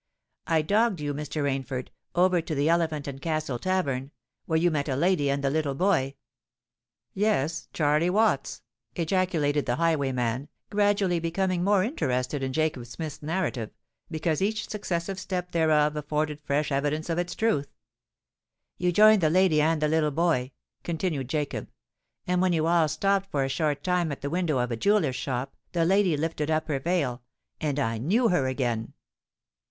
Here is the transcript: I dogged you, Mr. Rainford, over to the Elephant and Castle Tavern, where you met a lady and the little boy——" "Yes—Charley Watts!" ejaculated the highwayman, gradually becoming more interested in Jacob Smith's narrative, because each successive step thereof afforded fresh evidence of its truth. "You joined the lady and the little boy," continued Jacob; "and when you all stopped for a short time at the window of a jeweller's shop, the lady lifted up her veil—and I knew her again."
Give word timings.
I 0.47 0.63
dogged 0.63 0.99
you, 0.99 1.13
Mr. 1.13 1.43
Rainford, 1.43 1.89
over 2.15 2.41
to 2.41 2.55
the 2.55 2.67
Elephant 2.67 3.07
and 3.07 3.21
Castle 3.21 3.59
Tavern, 3.59 4.09
where 4.47 4.57
you 4.57 4.71
met 4.71 4.89
a 4.89 4.95
lady 4.95 5.29
and 5.29 5.43
the 5.43 5.51
little 5.51 5.75
boy——" 5.75 6.15
"Yes—Charley 7.13 8.09
Watts!" 8.09 8.63
ejaculated 8.95 9.67
the 9.67 9.75
highwayman, 9.75 10.49
gradually 10.71 11.19
becoming 11.19 11.63
more 11.63 11.83
interested 11.83 12.41
in 12.41 12.51
Jacob 12.51 12.87
Smith's 12.87 13.21
narrative, 13.21 13.69
because 14.09 14.41
each 14.41 14.67
successive 14.71 15.19
step 15.19 15.51
thereof 15.51 15.95
afforded 15.95 16.41
fresh 16.41 16.71
evidence 16.71 17.07
of 17.07 17.19
its 17.19 17.35
truth. 17.35 17.67
"You 18.79 18.91
joined 18.91 19.21
the 19.21 19.29
lady 19.29 19.61
and 19.61 19.79
the 19.79 19.87
little 19.87 20.09
boy," 20.09 20.51
continued 20.83 21.29
Jacob; 21.29 21.67
"and 22.25 22.41
when 22.41 22.53
you 22.53 22.65
all 22.65 22.87
stopped 22.87 23.29
for 23.29 23.43
a 23.43 23.49
short 23.49 23.83
time 23.83 24.11
at 24.11 24.21
the 24.21 24.31
window 24.31 24.57
of 24.57 24.71
a 24.71 24.75
jeweller's 24.75 25.15
shop, 25.15 25.55
the 25.73 25.85
lady 25.85 26.17
lifted 26.17 26.49
up 26.49 26.69
her 26.69 26.79
veil—and 26.79 27.77
I 27.79 27.99
knew 27.99 28.29
her 28.29 28.47
again." 28.47 28.93